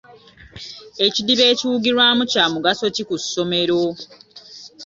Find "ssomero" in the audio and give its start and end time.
3.21-3.81